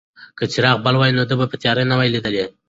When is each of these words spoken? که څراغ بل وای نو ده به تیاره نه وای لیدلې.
که 0.37 0.43
څراغ 0.51 0.77
بل 0.85 0.95
وای 0.97 1.11
نو 1.17 1.23
ده 1.29 1.35
به 1.39 1.45
تیاره 1.61 1.83
نه 1.89 1.95
وای 1.97 2.09
لیدلې. 2.13 2.43